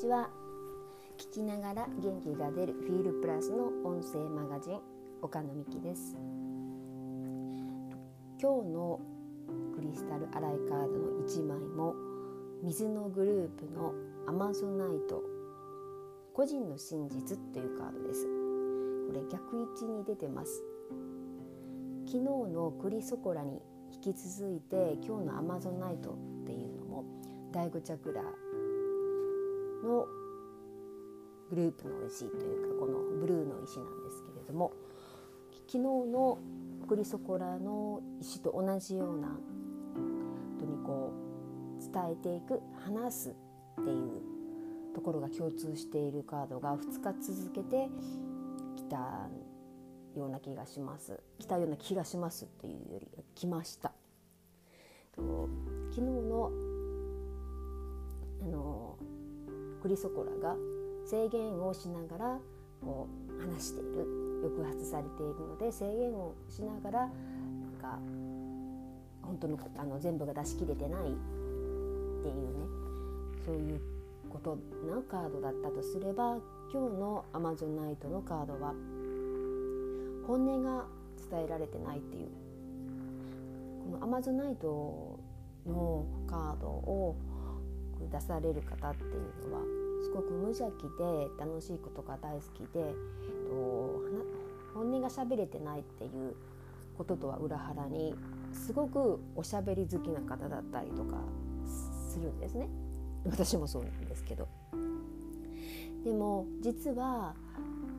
[0.00, 0.30] ちは。
[1.18, 4.80] 聞きながら元気が出るフィールプラスの音声マガジン
[5.20, 6.16] 岡野美希です。
[8.40, 8.98] 今日の
[9.74, 11.94] クリスタルアライカードの1枚も
[12.62, 13.92] 水のグループの
[14.26, 15.22] アマゾナイト
[16.32, 18.24] 個人の真実というカードです。
[19.06, 20.62] これ逆位置に出てます。
[22.06, 23.60] 昨日のクリソコラに
[23.92, 27.04] 引き続いて今日のアマゾナイトっていうのも
[27.52, 28.22] 第5チャクラ
[29.82, 30.06] の
[31.50, 34.72] グループの石というかこのブルーの石なんですけれども
[35.66, 36.38] 昨日の
[36.88, 41.12] クリソコラの石と同じような本当にこ
[41.78, 44.20] う伝えていく話すっていう
[44.94, 47.88] ところが共通しているカードが2日続けて
[48.76, 48.96] きた
[50.16, 51.20] ような気がします。
[51.38, 53.92] 来たような気がしますというより来ました。
[55.14, 55.28] 昨
[55.94, 56.50] 日の
[58.42, 58.69] あの
[59.80, 60.56] クリソコラが
[61.06, 62.38] 制限をしながら
[62.80, 64.06] こう話している
[64.42, 67.10] 抑圧されているので制限をしながらなん
[67.80, 67.98] か
[69.22, 71.04] 本当のあの全部が出し切れてないっ
[72.22, 72.80] ていうね
[73.44, 73.80] そういう
[74.30, 76.38] ことのカードだったとすれば
[76.72, 78.74] 今日のアマゾンナイトのカードは
[80.26, 80.84] 本音が
[81.30, 82.28] 伝えられてないっていう
[83.90, 85.18] このアマゾンナイト
[85.66, 87.16] のカードを
[88.08, 89.62] 出される方っていうのは
[90.02, 92.94] すごく無邪気で楽しいことが大好きでえっ
[93.48, 94.00] と
[94.74, 96.34] 本音が喋れてないっていう
[96.96, 98.14] こととは裏腹に
[98.52, 101.16] すごくおしゃべり好きな方だったりとか
[102.10, 102.68] するんですね。
[103.24, 104.48] 私もそうなんですけど。
[106.04, 107.34] でも実は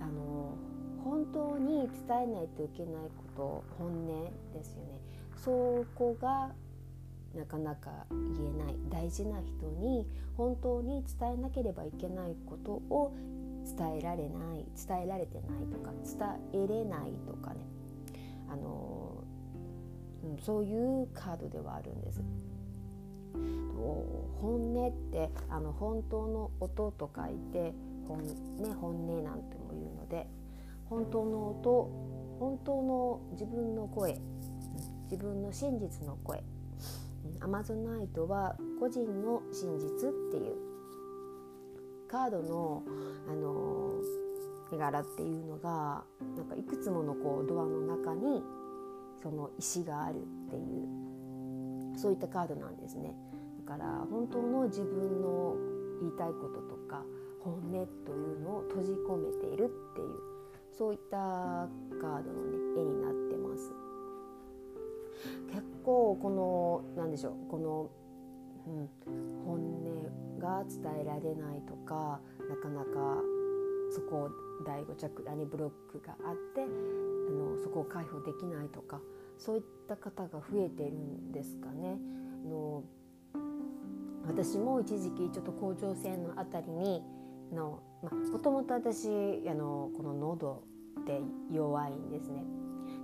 [0.00, 0.54] あの
[1.02, 2.94] 本当に伝えないといけない
[3.36, 4.06] こと本音
[4.52, 5.00] ですよね。
[5.36, 6.50] そこが
[7.36, 10.06] なかなか言えない大事な人に
[10.36, 13.14] 本当に伝えなければいけないことを
[13.64, 15.92] 伝えられない伝えられてないとか
[16.52, 17.60] 伝えれないとかね
[18.48, 19.24] あの、
[20.24, 22.22] うん、そういうカードではあるんです。
[24.40, 27.74] 本音ってあの本当の音と書いて
[28.08, 30.26] 本,、ね、本音なんても言うので
[30.88, 31.90] 本当の音
[32.38, 34.18] 本当の自分の声
[35.10, 36.42] 自分の真実の声
[37.40, 40.56] アマゾナイトは個人の真実っていう
[42.08, 42.82] カードの、
[43.28, 44.00] あの
[44.72, 46.04] 絵柄っていうのが
[46.36, 48.42] なんかいくつものこうドアの中に
[49.22, 53.14] その石があるっていうそういったカードなんですね。
[53.64, 55.56] だから本当の自分の
[56.00, 57.02] 言いたいこととか
[57.40, 60.08] 本音というのを閉じ込めているっていう
[60.72, 63.15] そういったカードの、ね、絵になって。
[65.86, 67.90] 構この何でしょうこの、
[68.66, 68.88] うん、
[69.44, 72.20] 本音が伝えられないとか
[72.50, 73.22] なかなか
[73.94, 74.30] そこを
[74.66, 79.00] 第5チャクラにブロックがあってあのそこを解放できないとか
[79.38, 81.98] そういった方が増えてるんですかね。
[82.44, 82.82] あの
[84.26, 87.02] 私も一時期ちょっと甲状腺の辺りに
[87.52, 89.08] の、まもともと私
[89.48, 90.64] あのこの喉
[91.02, 91.20] って
[91.52, 92.44] 弱いんですね。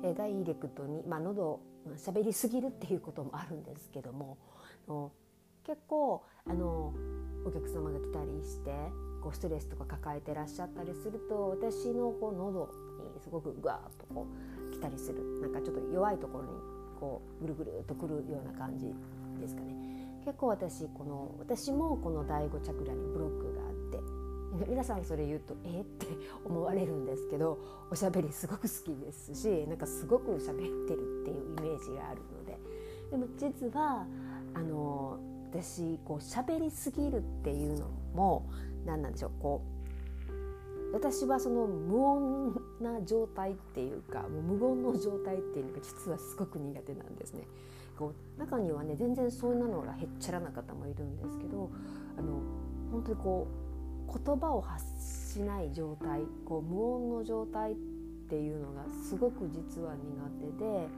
[0.00, 1.60] でダイレクトに、まあ、喉
[1.96, 4.38] 喋りすぎるっていうこともあるんですけども
[5.64, 6.92] 結構あの
[7.44, 8.70] お客様が来たりして
[9.22, 12.68] こうストレスとか抱えてらっしゃったりすると私のこう喉
[13.14, 16.50] にすごくガーッとこう来たりするなんかちょっと弱いところに
[16.98, 18.86] こうぐるぐるっとくるような感じ
[19.40, 19.74] ですかね。
[20.24, 23.49] 結構私この私もこの第5チャクラにブロック
[24.60, 26.06] があって皆さんそれ言うとえって
[26.44, 27.58] 思われるんですけど
[27.90, 32.58] おしゃべりすごく好きですしなんかすごく喋ってるっていうイメージがあるので
[33.10, 34.06] でも実は
[34.54, 35.18] あの
[35.50, 38.48] 私こう喋りすぎるっていうのも
[38.86, 39.80] 何なんでしょうこう
[40.92, 47.44] 私はその無音な状態っていうかもう無言の状態っていうのが実はすごく苦手なんですね。
[47.96, 51.70] こう中にはね全然そんなのがへっちゃらな方もいるんですけど
[52.18, 52.40] あの
[52.90, 53.69] 本当にこう
[54.12, 54.84] 言葉を発
[55.32, 57.74] しない状態こう無音の状態っ
[58.28, 60.88] ていうのがすごく実は苦手で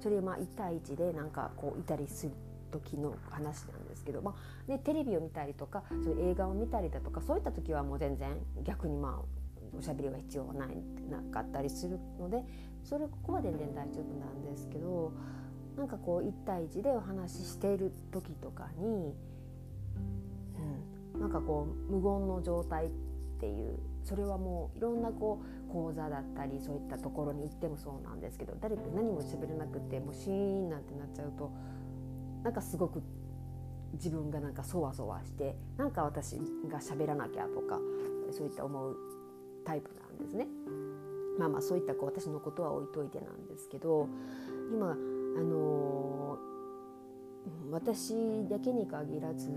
[0.00, 2.32] それまあ1対1でなんかこういたりする
[2.70, 4.34] 時の話なんですけど、ま
[4.68, 10.68] あね、テレビを見たりとかそういう映画を見たりだとかそういった時はもう全然逆にまあおしゃべりは必要はない
[11.10, 12.42] なかったりするので
[12.84, 15.12] それここは全然大丈夫なんですけど
[15.76, 19.14] なんかこう1対1でお話ししている時とかに、
[21.28, 22.90] なんかこう無言の状態っ
[23.38, 31.52] ていうそれはもういろんなこう講座だったりそういったところに行ってもそうなんですけど誰か何も喋れなくてもうシーンなんてなっちゃうと
[32.42, 33.02] なんかすごく
[33.92, 36.36] 自分がなんかそわそわしてなんか私
[36.70, 37.78] が喋らなきゃとか
[38.32, 38.96] そういった思う
[39.66, 40.46] タイプなんですね。
[41.38, 44.08] まあまあそういったこう私のことは置いといてなんですけど
[44.72, 46.47] 今あのー、
[47.70, 48.14] 私
[48.48, 49.50] だけに限らず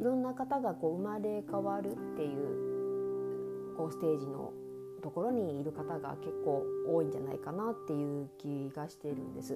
[0.00, 4.52] いろんな方がこう生まれ変わるっていうこうステージの
[5.02, 9.54] ところにいる方が結構多いんじゃないかなっていう気がしているんです。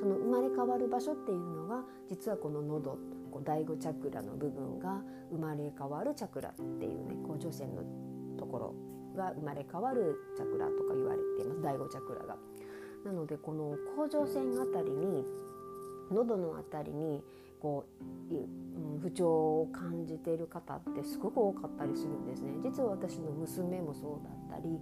[0.00, 2.98] その生まれ変わる場所っていうのが実はこの喉
[3.30, 5.00] こう第5チャクラの部分が
[5.30, 7.82] 生まれ変わるチャクラっていうね甲状腺の
[8.36, 8.74] ところ
[9.16, 12.36] が生まれ変わるチャクラとか言われています第5チャクラが。
[13.04, 15.24] なのでこの甲状腺あたりに
[16.10, 17.22] 喉のあたりに
[17.60, 17.84] こ
[18.30, 19.28] う、うん、不調
[19.62, 22.52] を感じている方ってすごく多かったりするんですね。
[22.64, 24.78] 実は私の娘もそうだったり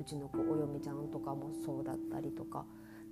[0.00, 1.34] うちの子お嫁ちゃんとか。
[1.34, 2.64] もそうだったりとか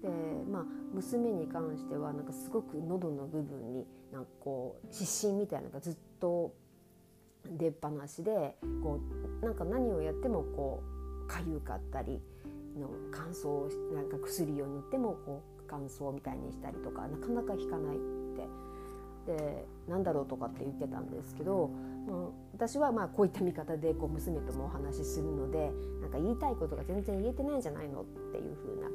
[0.03, 0.09] で
[0.51, 6.55] まあ娘に関してはなんかすごく喉の部分になんかこう湿疹みたいなのがずっと
[7.47, 9.01] 出っ放しでこ
[9.43, 10.83] うなんか何をやってもこ
[11.27, 12.21] う痒かったり
[12.79, 18.19] の乾燥なんか薬を塗ってもこう乾燥みたいにしたりとかなかなか効かないって。
[19.29, 21.71] でなんだろうとかって言ってたんですけど、
[22.09, 25.71] うん、私はまあこういった見方でこう娘ともお話しするので
[26.01, 28.89] なんか言いたいことが全然言えてないんじゃないのっていう風な。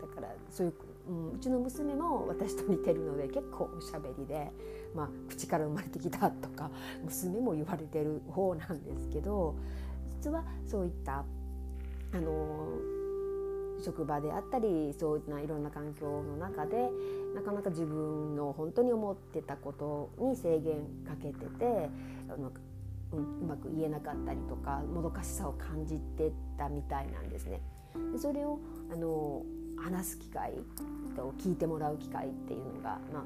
[0.00, 0.74] だからそういう、
[1.08, 4.50] うん、うちの娘も私と似てるので結構おしゃべりで、
[4.94, 6.70] まあ、口から生まれてきたとか
[7.04, 9.54] 娘も言われてる方なんですけど
[10.22, 11.24] 実はそういった
[12.12, 12.95] あの
[13.86, 16.90] 職場であったりそういろんな環境の中で
[17.36, 21.88] なかなか自分の本当に思ってたことに制限かけてて
[22.28, 22.50] あの
[23.12, 27.60] ううまく言えなかったりとかもどかしさを感じてたみたいなんですね。
[28.12, 28.58] でそれを
[28.92, 29.44] あの
[29.78, 30.54] 話す機会
[31.14, 33.24] と聞いてもらう機会っていうのが、まあ、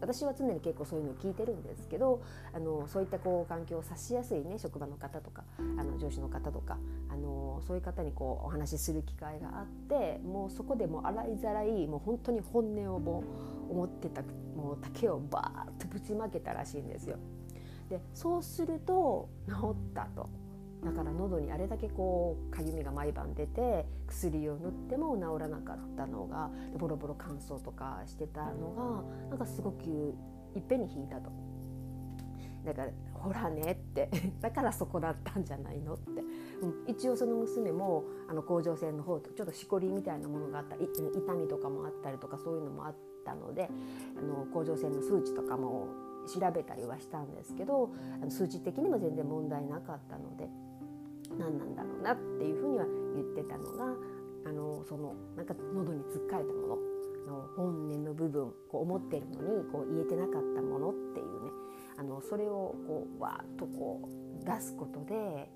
[0.00, 2.22] 私は常に結構そういうのを聞いてるんですけど
[2.52, 6.78] あのそういったこう環境を察しやすいね職場の方とかあの上司の方とか
[7.08, 13.24] あのそういう方にこうお話しする機会があってもうそこでもう洗いざらいもう本当に本音をも
[13.68, 14.22] う思ってた
[14.56, 17.18] もう竹をバーッとぶちまけたらしいんですよ。
[17.88, 20.28] でそうすると治ったと
[20.84, 30.14] だから喉にあれだけこうかゆみが毎晩出て薬を塗っても治らなかったのがボロボロ乾燥とかしてたのがなんかすごく
[30.54, 31.30] いっぺんに引いたと。
[32.64, 34.10] だからほらねって。
[34.40, 36.10] だからそこだったんじゃないのって、
[36.62, 42.94] うん、一応その娘もあの甲状腺の方とちょっとしこりみたいなものがあったり痛みとかもあったりとかそういうのもあっ
[43.24, 43.70] たので
[44.16, 45.86] あの甲状腺の数値とかも
[46.26, 47.90] 調べたりはしたんですけど
[48.28, 50.67] 数値的にも全然問題なかったので。
[51.36, 53.94] 何なんだろうなっていうふうには言ってたのが
[54.46, 56.76] あのそのなんか喉につっかえたもの
[57.26, 61.50] の本音の部分こう思ってるのにこう言えてなかったものっていうね。
[61.98, 64.08] あのそれをこうわーっとこ
[64.40, 65.50] う出すことで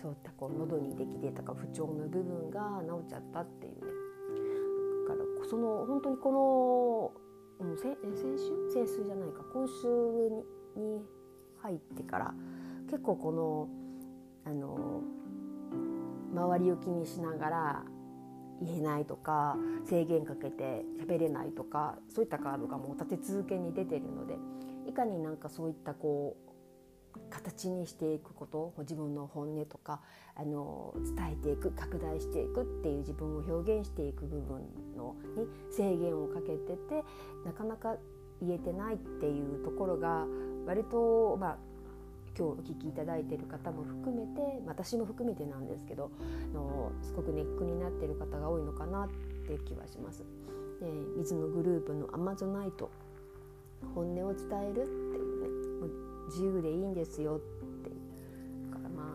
[0.00, 3.80] そういったこう喉にできてたか不調の部分が治っちゃったっていうね。
[5.06, 7.12] だからその本当にこ
[7.60, 8.72] の、うん、先週？
[8.72, 9.44] 先週じゃないか。
[9.52, 9.86] 今週
[10.80, 11.02] に
[11.58, 12.34] 入ってから
[12.86, 13.68] 結構この
[14.44, 15.02] あの
[16.32, 17.82] 周りを気にしながら
[18.60, 24.36] 言えないとか制限かけて喋れないとかそういったカードがもう立て続けに出てるので
[24.88, 26.52] いかになんかそういったこう
[27.30, 30.00] 形にしていくこと自分の本音とか
[30.34, 34.62] あの伝えていく拡大していくっていう自分を表現していく部分
[34.96, 37.04] のに制限をかけてて
[37.44, 37.96] なかなか
[38.40, 40.26] 言えてないっていうところが
[40.66, 41.58] 割とまあ
[42.36, 46.10] 今日お聞きいただいている方も含めて私も含めてなんですけど
[46.54, 49.08] のすごくネックになっている方が多いのかなっ
[49.46, 50.24] て気はします。
[50.80, 52.90] で水のグループのアマゾナイト
[53.94, 55.48] 本音を伝えるっていうね
[55.80, 57.38] もう自由でいいんですよっ
[57.84, 57.90] て
[58.70, 59.06] だからまあ、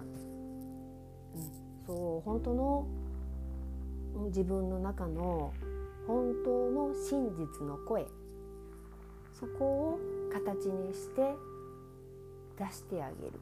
[1.36, 1.51] うん、
[1.86, 2.88] そう本当の
[4.27, 5.53] 自分の中の
[6.07, 8.05] 本当の真実の声
[9.33, 10.00] そこを
[10.31, 11.36] 形にして
[12.57, 13.33] 出してあげる。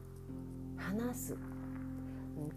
[0.78, 1.38] 話す。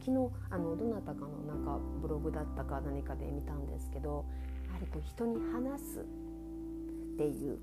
[0.05, 4.25] 昨日あのどなたかのなんかブログだったか何かで見たんですけど
[4.67, 7.59] やはりこう人に話すっていう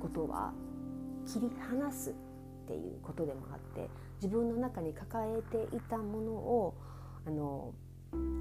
[0.00, 0.52] ことは
[1.24, 2.12] 切り離すっ
[2.66, 3.88] ていうことでもあって
[4.20, 6.74] 自分の中に抱えていたものを
[7.26, 7.72] あの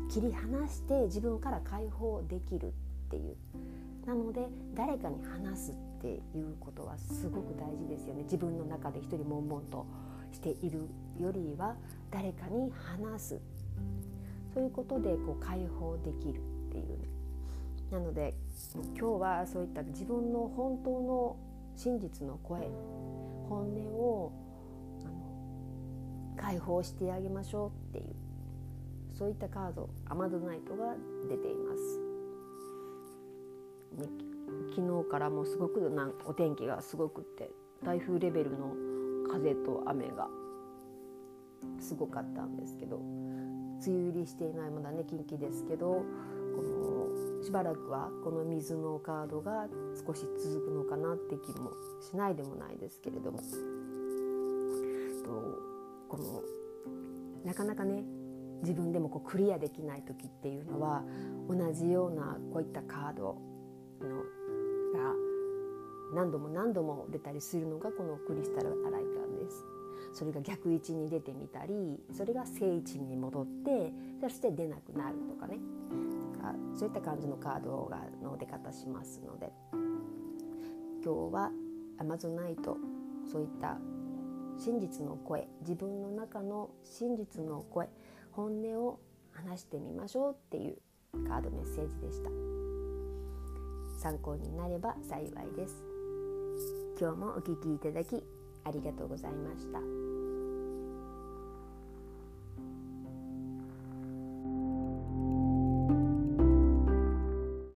[0.10, 2.74] 切り離して自分から解放できる。
[3.13, 3.36] っていう。
[4.08, 8.24] なので誰かに話すっていうことはすごく大事ですよね。
[8.24, 9.86] 自分の中で一人悶々と
[10.32, 10.88] している
[11.20, 11.75] よりは
[12.12, 13.41] 誰かに話す。
[14.53, 17.08] そういうことでこう解放できるっていうね。
[17.91, 18.34] なので
[18.98, 21.38] 今日はそういった自分の本当の
[21.75, 22.62] 真実の声
[23.48, 24.32] 本音を
[25.05, 28.15] あの解放してあげましょうっていう
[29.17, 30.96] そういったカードアマゾナイトが
[31.29, 32.12] 出ています、
[33.97, 34.07] ね、
[34.75, 37.51] 昨日からもすごくなお天気がすごくって
[37.83, 38.73] 台風レベルの
[39.29, 40.27] 風と雨が
[41.79, 46.03] すごかったんですけど梅雨入りしていないまだね近畿ですけど
[46.55, 49.67] このしばらくはこの水のカードが
[50.05, 51.71] 少し続くのかなって気も
[52.01, 53.45] しないでもないですけれどもと
[56.07, 56.41] この
[57.43, 58.03] なかなかね
[58.62, 61.03] 自分でもこうクリアできない時っていうのは
[61.50, 63.38] 同じようなこういったカード
[64.07, 64.24] のが
[66.13, 69.65] 何度も何度も出たりするのがこのクリスタルアライカンです。
[70.13, 73.91] それが逆位置に出てみたりそれが正位置に戻って
[74.22, 75.57] そして出なくなるとかね。
[76.41, 79.51] かそういった感じのカードがの出方しますので。
[81.03, 81.51] 今日は
[81.98, 82.77] アマゾナイト
[83.29, 83.77] そういった
[84.57, 87.89] 真実の声自分の中の真実の声
[88.31, 89.00] 本音を
[89.33, 90.77] 話してみましょうっていう
[91.27, 92.52] カードメッセージでした。
[94.03, 95.81] 参考になれば幸いです
[97.00, 98.22] 今日もお聴きいただき
[98.65, 100.12] ありがとうございました。